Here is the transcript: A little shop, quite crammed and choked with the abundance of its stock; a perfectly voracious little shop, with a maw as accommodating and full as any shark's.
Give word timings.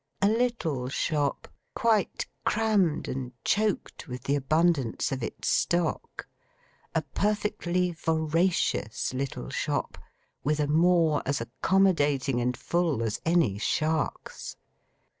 A 0.19 0.27
little 0.27 0.89
shop, 0.89 1.47
quite 1.75 2.25
crammed 2.43 3.07
and 3.07 3.33
choked 3.45 4.07
with 4.07 4.23
the 4.23 4.33
abundance 4.33 5.11
of 5.11 5.21
its 5.21 5.47
stock; 5.47 6.25
a 6.95 7.03
perfectly 7.03 7.91
voracious 7.91 9.13
little 9.13 9.51
shop, 9.51 9.99
with 10.43 10.59
a 10.59 10.65
maw 10.65 11.21
as 11.27 11.39
accommodating 11.39 12.41
and 12.41 12.57
full 12.57 13.03
as 13.03 13.21
any 13.27 13.59
shark's. 13.59 14.55